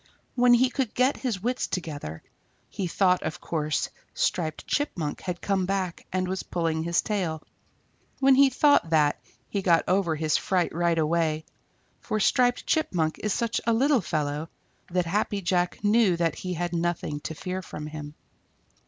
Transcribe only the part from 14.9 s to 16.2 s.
Happy Jack knew